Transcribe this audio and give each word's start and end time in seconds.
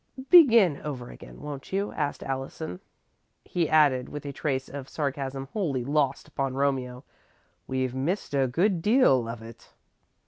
"Begin 0.31 0.81
over 0.83 1.11
again, 1.11 1.41
won't 1.41 1.71
you?" 1.71 1.91
asked 1.91 2.23
Allison. 2.23 2.79
He 3.45 3.69
added, 3.69 4.09
with 4.09 4.25
a 4.25 4.31
trace 4.33 4.67
of 4.67 4.89
sarcasm 4.89 5.47
wholly 5.53 5.85
lost 5.85 6.27
upon 6.27 6.55
Romeo: 6.55 7.03
"We've 7.67 7.93
missed 7.93 8.33
a 8.33 8.47
good 8.47 8.81
deal 8.81 9.29
of 9.29 9.43
it." 9.43 9.75